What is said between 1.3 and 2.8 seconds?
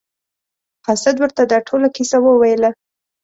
دا ټوله کیسه وویله.